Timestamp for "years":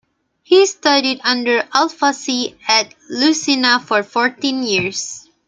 4.63-5.29